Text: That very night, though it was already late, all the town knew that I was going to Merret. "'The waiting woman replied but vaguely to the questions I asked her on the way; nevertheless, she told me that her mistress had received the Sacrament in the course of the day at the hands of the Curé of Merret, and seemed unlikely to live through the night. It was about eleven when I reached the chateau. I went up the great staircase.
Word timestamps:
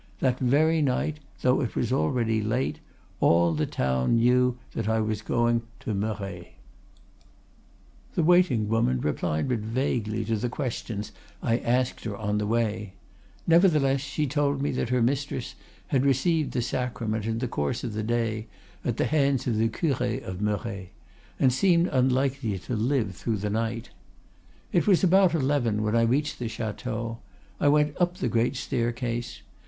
That 0.19 0.39
very 0.39 0.81
night, 0.81 1.19
though 1.43 1.61
it 1.61 1.75
was 1.75 1.93
already 1.93 2.41
late, 2.41 2.79
all 3.19 3.53
the 3.53 3.67
town 3.67 4.15
knew 4.15 4.57
that 4.71 4.89
I 4.89 4.99
was 4.99 5.21
going 5.21 5.61
to 5.81 5.93
Merret. 5.93 6.53
"'The 8.15 8.23
waiting 8.23 8.67
woman 8.67 8.99
replied 8.99 9.47
but 9.47 9.59
vaguely 9.59 10.25
to 10.25 10.37
the 10.37 10.49
questions 10.49 11.11
I 11.43 11.59
asked 11.59 12.03
her 12.05 12.17
on 12.17 12.39
the 12.39 12.47
way; 12.47 12.93
nevertheless, 13.45 14.01
she 14.01 14.25
told 14.25 14.59
me 14.59 14.71
that 14.71 14.89
her 14.89 15.03
mistress 15.03 15.53
had 15.89 16.03
received 16.03 16.53
the 16.53 16.63
Sacrament 16.63 17.27
in 17.27 17.37
the 17.37 17.47
course 17.47 17.83
of 17.83 17.93
the 17.93 18.01
day 18.01 18.47
at 18.83 18.97
the 18.97 19.05
hands 19.05 19.45
of 19.45 19.57
the 19.59 19.69
Curé 19.69 20.19
of 20.23 20.41
Merret, 20.41 20.89
and 21.39 21.53
seemed 21.53 21.85
unlikely 21.91 22.57
to 22.57 22.75
live 22.75 23.13
through 23.15 23.37
the 23.37 23.51
night. 23.51 23.91
It 24.71 24.87
was 24.87 25.03
about 25.03 25.35
eleven 25.35 25.83
when 25.83 25.95
I 25.95 26.01
reached 26.01 26.39
the 26.39 26.47
chateau. 26.47 27.19
I 27.59 27.67
went 27.67 27.95
up 28.01 28.17
the 28.17 28.29
great 28.29 28.55
staircase. 28.55 29.43